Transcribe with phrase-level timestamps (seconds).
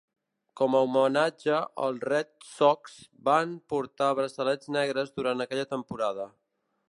[0.59, 2.95] Com a homenatge, els Red Sox
[3.29, 6.27] van portar braçalets negres durant aquella temporada.